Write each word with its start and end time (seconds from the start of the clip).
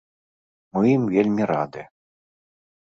Мы 0.79 0.83
ім 0.95 1.03
вельмі 1.13 1.43
рады. 1.55 1.81